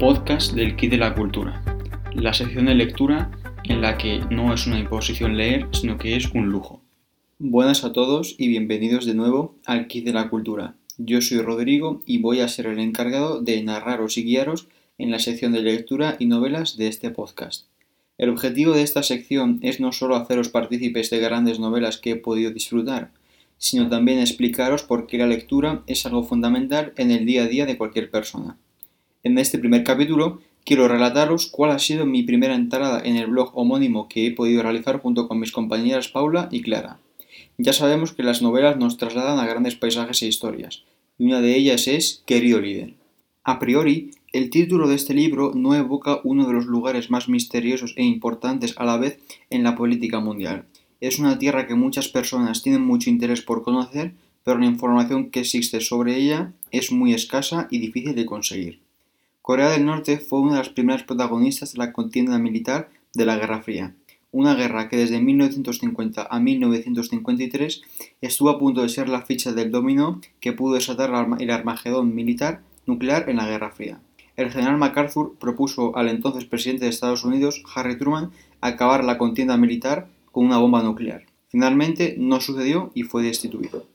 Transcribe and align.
podcast 0.00 0.54
del 0.54 0.76
Kit 0.76 0.92
de 0.92 0.96
la 0.96 1.14
Cultura, 1.14 1.62
la 2.14 2.32
sección 2.32 2.64
de 2.64 2.74
lectura 2.74 3.30
en 3.64 3.82
la 3.82 3.98
que 3.98 4.20
no 4.30 4.54
es 4.54 4.66
una 4.66 4.78
imposición 4.78 5.36
leer, 5.36 5.68
sino 5.72 5.98
que 5.98 6.16
es 6.16 6.30
un 6.32 6.48
lujo. 6.48 6.80
Buenas 7.38 7.84
a 7.84 7.92
todos 7.92 8.34
y 8.38 8.48
bienvenidos 8.48 9.04
de 9.04 9.12
nuevo 9.12 9.56
al 9.66 9.88
Kit 9.88 10.06
de 10.06 10.14
la 10.14 10.30
Cultura. 10.30 10.74
Yo 10.96 11.20
soy 11.20 11.42
Rodrigo 11.42 12.02
y 12.06 12.16
voy 12.16 12.40
a 12.40 12.48
ser 12.48 12.64
el 12.64 12.78
encargado 12.78 13.42
de 13.42 13.62
narraros 13.62 14.16
y 14.16 14.24
guiaros 14.24 14.68
en 14.96 15.10
la 15.10 15.18
sección 15.18 15.52
de 15.52 15.60
lectura 15.60 16.16
y 16.18 16.24
novelas 16.24 16.78
de 16.78 16.88
este 16.88 17.10
podcast. 17.10 17.66
El 18.16 18.30
objetivo 18.30 18.72
de 18.72 18.82
esta 18.82 19.02
sección 19.02 19.58
es 19.60 19.80
no 19.80 19.92
solo 19.92 20.16
haceros 20.16 20.48
partícipes 20.48 21.10
de 21.10 21.18
grandes 21.18 21.60
novelas 21.60 21.98
que 21.98 22.12
he 22.12 22.16
podido 22.16 22.50
disfrutar, 22.52 23.10
sino 23.58 23.90
también 23.90 24.18
explicaros 24.18 24.82
por 24.82 25.06
qué 25.06 25.18
la 25.18 25.26
lectura 25.26 25.82
es 25.86 26.06
algo 26.06 26.24
fundamental 26.24 26.94
en 26.96 27.10
el 27.10 27.26
día 27.26 27.42
a 27.42 27.48
día 27.48 27.66
de 27.66 27.76
cualquier 27.76 28.10
persona. 28.10 28.56
En 29.22 29.36
este 29.36 29.58
primer 29.58 29.84
capítulo 29.84 30.40
quiero 30.64 30.88
relataros 30.88 31.46
cuál 31.46 31.72
ha 31.72 31.78
sido 31.78 32.06
mi 32.06 32.22
primera 32.22 32.54
entrada 32.54 33.02
en 33.04 33.16
el 33.16 33.26
blog 33.26 33.50
homónimo 33.52 34.08
que 34.08 34.26
he 34.26 34.30
podido 34.30 34.62
realizar 34.62 34.98
junto 34.98 35.28
con 35.28 35.38
mis 35.38 35.52
compañeras 35.52 36.08
Paula 36.08 36.48
y 36.50 36.62
Clara. 36.62 37.00
Ya 37.58 37.74
sabemos 37.74 38.14
que 38.14 38.22
las 38.22 38.40
novelas 38.40 38.78
nos 38.78 38.96
trasladan 38.96 39.38
a 39.38 39.46
grandes 39.46 39.74
paisajes 39.74 40.22
e 40.22 40.26
historias, 40.26 40.84
y 41.18 41.26
una 41.26 41.42
de 41.42 41.54
ellas 41.54 41.86
es 41.86 42.22
Querido 42.24 42.62
líder. 42.62 42.94
A 43.44 43.58
priori, 43.58 44.12
el 44.32 44.48
título 44.48 44.88
de 44.88 44.94
este 44.94 45.12
libro 45.12 45.52
no 45.54 45.74
evoca 45.74 46.20
uno 46.24 46.46
de 46.46 46.54
los 46.54 46.64
lugares 46.64 47.10
más 47.10 47.28
misteriosos 47.28 47.92
e 47.98 48.04
importantes 48.04 48.72
a 48.78 48.86
la 48.86 48.96
vez 48.96 49.18
en 49.50 49.64
la 49.64 49.76
política 49.76 50.20
mundial. 50.20 50.64
Es 51.02 51.18
una 51.18 51.38
tierra 51.38 51.66
que 51.66 51.74
muchas 51.74 52.08
personas 52.08 52.62
tienen 52.62 52.80
mucho 52.80 53.10
interés 53.10 53.42
por 53.42 53.64
conocer, 53.64 54.14
pero 54.44 54.58
la 54.58 54.66
información 54.66 55.30
que 55.30 55.40
existe 55.40 55.82
sobre 55.82 56.16
ella 56.16 56.52
es 56.70 56.90
muy 56.90 57.12
escasa 57.12 57.68
y 57.70 57.80
difícil 57.80 58.14
de 58.14 58.24
conseguir. 58.24 58.89
Corea 59.42 59.70
del 59.70 59.86
Norte 59.86 60.18
fue 60.18 60.40
una 60.40 60.52
de 60.52 60.58
las 60.58 60.68
primeras 60.68 61.02
protagonistas 61.02 61.72
de 61.72 61.78
la 61.78 61.92
contienda 61.92 62.38
militar 62.38 62.90
de 63.14 63.26
la 63.26 63.36
Guerra 63.36 63.62
Fría, 63.62 63.94
una 64.32 64.54
guerra 64.54 64.88
que 64.88 64.96
desde 64.96 65.20
1950 65.20 66.28
a 66.30 66.40
1953 66.40 67.82
estuvo 68.20 68.50
a 68.50 68.58
punto 68.58 68.82
de 68.82 68.88
ser 68.88 69.08
la 69.08 69.22
ficha 69.22 69.52
del 69.52 69.70
dominó 69.70 70.20
que 70.40 70.52
pudo 70.52 70.74
desatar 70.74 71.10
el 71.38 71.50
Armagedón 71.50 72.14
militar 72.14 72.62
nuclear 72.86 73.28
en 73.28 73.36
la 73.36 73.46
Guerra 73.46 73.70
Fría 73.70 74.00
el 74.40 74.50
general 74.50 74.78
MacArthur 74.78 75.36
propuso 75.38 75.96
al 75.96 76.08
entonces 76.08 76.44
presidente 76.44 76.84
de 76.84 76.90
Estados 76.90 77.24
Unidos, 77.24 77.62
Harry 77.74 77.98
Truman, 77.98 78.30
acabar 78.60 79.04
la 79.04 79.18
contienda 79.18 79.56
militar 79.56 80.08
con 80.32 80.46
una 80.46 80.58
bomba 80.58 80.82
nuclear. 80.82 81.26
Finalmente 81.48 82.14
no 82.18 82.40
sucedió 82.40 82.90
y 82.94 83.02
fue 83.02 83.22
destituido. 83.22 83.86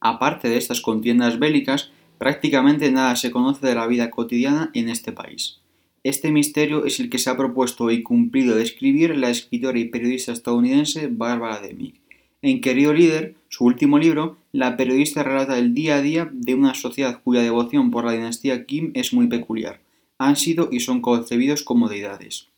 Aparte 0.00 0.48
de 0.48 0.58
estas 0.58 0.80
contiendas 0.80 1.38
bélicas, 1.38 1.92
prácticamente 2.18 2.90
nada 2.90 3.16
se 3.16 3.30
conoce 3.30 3.66
de 3.66 3.74
la 3.74 3.86
vida 3.86 4.10
cotidiana 4.10 4.70
en 4.74 4.88
este 4.88 5.12
país. 5.12 5.58
Este 6.04 6.30
misterio 6.30 6.84
es 6.84 7.00
el 7.00 7.10
que 7.10 7.18
se 7.18 7.30
ha 7.30 7.36
propuesto 7.36 7.90
y 7.90 8.02
cumplido 8.02 8.54
describir 8.54 9.16
la 9.16 9.30
escritora 9.30 9.78
y 9.78 9.86
periodista 9.86 10.32
estadounidense 10.32 11.08
Barbara 11.10 11.60
Demick. 11.60 11.96
En 12.42 12.60
Querido 12.60 12.92
Líder, 12.92 13.34
su 13.48 13.64
último 13.64 13.98
libro, 13.98 14.36
la 14.52 14.76
periodista 14.76 15.22
relata 15.22 15.58
el 15.58 15.74
día 15.74 15.96
a 15.96 16.02
día 16.02 16.30
de 16.32 16.54
una 16.54 16.74
sociedad 16.74 17.20
cuya 17.24 17.42
devoción 17.42 17.90
por 17.90 18.04
la 18.04 18.12
dinastía 18.12 18.66
Kim 18.66 18.92
es 18.94 19.12
muy 19.12 19.26
peculiar 19.26 19.80
han 20.18 20.36
sido 20.36 20.68
y 20.72 20.80
son 20.80 21.00
concebidos 21.00 21.62
como 21.62 21.88
deidades. 21.88 22.48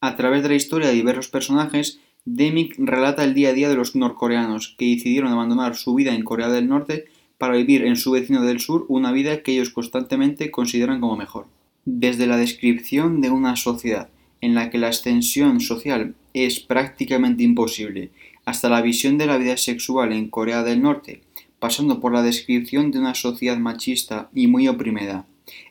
A 0.00 0.16
través 0.16 0.42
de 0.42 0.50
la 0.50 0.54
historia 0.54 0.88
de 0.88 0.94
diversos 0.94 1.28
personajes, 1.28 2.00
Demick 2.24 2.74
relata 2.78 3.24
el 3.24 3.34
día 3.34 3.50
a 3.50 3.52
día 3.52 3.68
de 3.68 3.76
los 3.76 3.96
norcoreanos 3.96 4.74
que 4.78 4.86
decidieron 4.86 5.32
abandonar 5.32 5.76
su 5.76 5.94
vida 5.94 6.14
en 6.14 6.24
Corea 6.24 6.48
del 6.48 6.68
Norte 6.68 7.06
para 7.40 7.56
vivir 7.56 7.86
en 7.86 7.96
su 7.96 8.10
vecino 8.10 8.42
del 8.42 8.60
sur 8.60 8.84
una 8.88 9.12
vida 9.12 9.42
que 9.42 9.52
ellos 9.52 9.70
constantemente 9.70 10.50
consideran 10.50 11.00
como 11.00 11.16
mejor. 11.16 11.46
Desde 11.86 12.26
la 12.26 12.36
descripción 12.36 13.22
de 13.22 13.30
una 13.30 13.56
sociedad 13.56 14.10
en 14.42 14.54
la 14.54 14.68
que 14.68 14.76
la 14.76 14.88
extensión 14.88 15.60
social 15.60 16.14
es 16.34 16.60
prácticamente 16.60 17.42
imposible, 17.42 18.10
hasta 18.44 18.68
la 18.68 18.82
visión 18.82 19.16
de 19.16 19.24
la 19.24 19.38
vida 19.38 19.56
sexual 19.56 20.12
en 20.12 20.28
Corea 20.28 20.62
del 20.62 20.82
Norte, 20.82 21.22
pasando 21.58 21.98
por 21.98 22.12
la 22.12 22.22
descripción 22.22 22.90
de 22.90 22.98
una 22.98 23.14
sociedad 23.14 23.56
machista 23.56 24.28
y 24.34 24.46
muy 24.46 24.68
oprimida, 24.68 25.24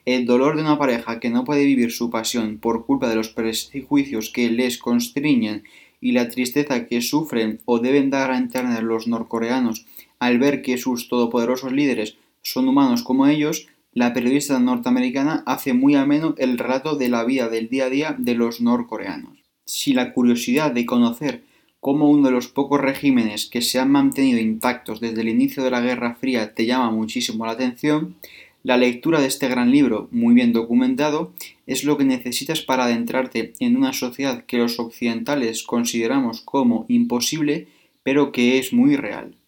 el 0.05 0.25
dolor 0.25 0.55
de 0.55 0.63
una 0.63 0.79
pareja 0.79 1.19
que 1.19 1.29
no 1.29 1.43
puede 1.43 1.65
vivir 1.65 1.91
su 1.91 2.09
pasión 2.09 2.57
por 2.57 2.87
culpa 2.87 3.09
de 3.09 3.15
los 3.15 3.29
prejuicios 3.29 4.31
que 4.31 4.49
les 4.49 4.79
constriñen 4.79 5.65
y 6.01 6.13
la 6.13 6.29
tristeza 6.29 6.87
que 6.87 7.01
sufren 7.01 7.59
o 7.65 7.77
deben 7.77 8.09
dar 8.09 8.31
a 8.31 8.37
entender 8.37 8.81
los 8.81 9.07
norcoreanos 9.07 9.85
al 10.19 10.39
ver 10.39 10.61
que 10.61 10.77
sus 10.77 11.07
todopoderosos 11.07 11.71
líderes 11.71 12.17
son 12.41 12.67
humanos 12.67 13.03
como 13.03 13.27
ellos, 13.27 13.67
la 13.93 14.13
periodista 14.13 14.59
norteamericana 14.59 15.43
hace 15.45 15.73
muy 15.73 15.95
ameno 15.95 16.35
el 16.37 16.57
relato 16.57 16.95
de 16.95 17.09
la 17.09 17.23
vida 17.23 17.49
del 17.49 17.69
día 17.69 17.85
a 17.85 17.89
día 17.89 18.15
de 18.17 18.35
los 18.35 18.61
norcoreanos. 18.61 19.39
Si 19.65 19.93
la 19.93 20.13
curiosidad 20.13 20.71
de 20.71 20.85
conocer 20.85 21.43
cómo 21.79 22.09
uno 22.09 22.27
de 22.27 22.33
los 22.33 22.47
pocos 22.47 22.81
regímenes 22.81 23.45
que 23.45 23.61
se 23.61 23.79
han 23.79 23.91
mantenido 23.91 24.39
intactos 24.39 24.99
desde 24.99 25.21
el 25.21 25.29
inicio 25.29 25.63
de 25.63 25.71
la 25.71 25.81
Guerra 25.81 26.15
Fría 26.15 26.53
te 26.53 26.65
llama 26.65 26.91
muchísimo 26.91 27.45
la 27.45 27.53
atención, 27.53 28.15
la 28.61 28.77
lectura 28.77 29.21
de 29.21 29.27
este 29.27 29.47
gran 29.47 29.71
libro, 29.71 30.09
muy 30.11 30.33
bien 30.33 30.51
documentado, 30.51 31.31
es 31.65 31.85
lo 31.85 31.97
que 31.97 32.03
necesitas 32.03 32.61
para 32.61 32.83
adentrarte 32.83 33.53
en 33.59 33.77
una 33.77 33.93
sociedad 33.93 34.43
que 34.45 34.57
los 34.57 34.79
occidentales 34.79 35.63
consideramos 35.63 36.41
como 36.41 36.85
imposible, 36.89 37.67
pero 38.03 38.33
que 38.33 38.59
es 38.59 38.73
muy 38.73 38.97
real. 38.97 39.38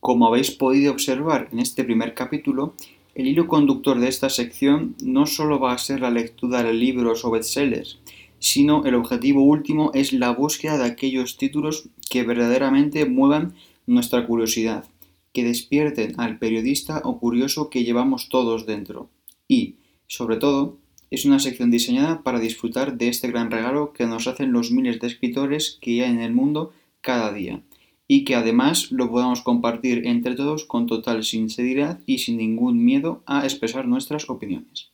Como 0.00 0.26
habéis 0.26 0.50
podido 0.50 0.92
observar 0.92 1.48
en 1.52 1.58
este 1.58 1.84
primer 1.84 2.14
capítulo, 2.14 2.74
el 3.14 3.26
hilo 3.26 3.48
conductor 3.48 3.98
de 3.98 4.08
esta 4.08 4.30
sección 4.30 4.94
no 5.02 5.26
solo 5.26 5.58
va 5.58 5.72
a 5.72 5.78
ser 5.78 6.00
la 6.00 6.10
lectura 6.10 6.62
de 6.62 6.72
libros 6.72 7.24
o 7.24 7.30
bestsellers, 7.30 7.98
sino 8.38 8.84
el 8.84 8.94
objetivo 8.94 9.42
último 9.42 9.90
es 9.94 10.12
la 10.12 10.30
búsqueda 10.30 10.78
de 10.78 10.84
aquellos 10.84 11.36
títulos 11.36 11.88
que 12.08 12.22
verdaderamente 12.22 13.06
muevan 13.06 13.54
nuestra 13.86 14.24
curiosidad 14.26 14.84
que 15.32 15.44
despierten 15.44 16.18
al 16.18 16.38
periodista 16.38 17.02
o 17.04 17.18
curioso 17.18 17.70
que 17.70 17.84
llevamos 17.84 18.28
todos 18.28 18.66
dentro. 18.66 19.10
Y, 19.46 19.76
sobre 20.06 20.36
todo, 20.36 20.78
es 21.10 21.24
una 21.24 21.38
sección 21.38 21.70
diseñada 21.70 22.22
para 22.22 22.38
disfrutar 22.38 22.98
de 22.98 23.08
este 23.08 23.28
gran 23.28 23.50
regalo 23.50 23.92
que 23.92 24.06
nos 24.06 24.26
hacen 24.26 24.52
los 24.52 24.70
miles 24.70 25.00
de 25.00 25.06
escritores 25.06 25.78
que 25.80 26.04
hay 26.04 26.10
en 26.10 26.20
el 26.20 26.32
mundo 26.32 26.72
cada 27.00 27.32
día, 27.32 27.62
y 28.08 28.24
que 28.24 28.34
además 28.34 28.90
lo 28.90 29.10
podamos 29.10 29.42
compartir 29.42 30.06
entre 30.06 30.34
todos 30.34 30.64
con 30.64 30.86
total 30.86 31.22
sinceridad 31.22 32.00
y 32.06 32.18
sin 32.18 32.38
ningún 32.38 32.84
miedo 32.84 33.22
a 33.26 33.44
expresar 33.44 33.86
nuestras 33.86 34.28
opiniones. 34.30 34.90